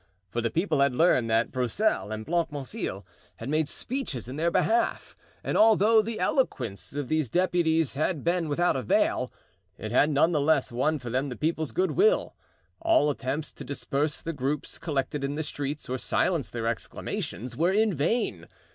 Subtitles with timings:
[0.31, 3.05] For the people had learned that Broussel and Blancmesnil
[3.35, 8.49] had made speeches in their behalf, and, although the eloquence of these deputies had been
[8.49, 9.31] without avail,
[9.77, 12.35] it had none the less won for them the people's good will.
[12.79, 17.71] All attempts to disperse the groups collected in the streets, or silence their exclamations, were
[17.71, 18.47] in vain.